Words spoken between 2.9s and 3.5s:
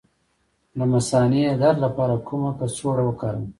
وکاروم؟